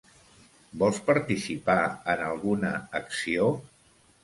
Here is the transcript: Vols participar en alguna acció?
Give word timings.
Vols 0.83 1.01
participar 1.09 1.77
en 2.15 2.25
alguna 2.31 2.75
acció? 3.03 3.49